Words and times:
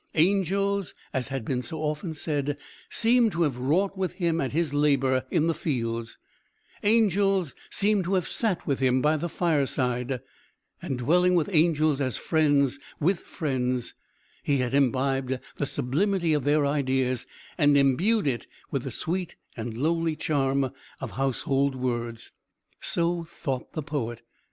Angels, 0.15 0.95
as 1.13 1.27
had 1.27 1.45
been 1.45 1.61
so 1.61 1.79
often 1.83 2.15
said, 2.15 2.57
seemed 2.89 3.33
to 3.33 3.43
have 3.43 3.59
wrought 3.59 3.95
with 3.95 4.13
him 4.13 4.41
at 4.41 4.51
his 4.51 4.73
labour 4.73 5.25
in 5.29 5.45
the 5.45 5.53
fields; 5.53 6.17
angels 6.81 7.53
seemed 7.69 8.05
to 8.05 8.15
have 8.15 8.27
sat 8.27 8.65
with 8.65 8.79
him 8.79 8.99
by 8.99 9.15
the 9.15 9.29
fireside; 9.29 10.19
and, 10.81 10.97
dwelling 10.97 11.35
with 11.35 11.53
angels 11.53 12.01
as 12.01 12.17
friend 12.17 12.71
with 12.99 13.19
friends, 13.19 13.93
he 14.41 14.57
had 14.57 14.73
imbibed 14.73 15.37
the 15.57 15.67
sublimity 15.67 16.33
of 16.33 16.45
their 16.45 16.65
ideas, 16.65 17.27
and 17.55 17.77
imbued 17.77 18.25
it 18.25 18.47
with 18.71 18.81
the 18.81 18.89
sweet 18.89 19.35
and 19.55 19.77
lowly 19.77 20.15
charm 20.15 20.71
of 20.99 21.11
household 21.11 21.75
words. 21.75 22.31
So 22.79 23.23
thought 23.23 23.73
the 23.73 23.83
poet. 23.83 24.23